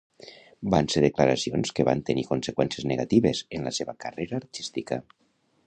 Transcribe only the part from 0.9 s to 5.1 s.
ser declaracions que van tenir conseqüències negatives en la seva carrera artística.